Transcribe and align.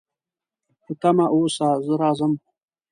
په 0.83 0.91
تمه 1.01 1.25
اوسه، 1.35 1.67
زه 1.85 1.93
راځم 2.01 2.33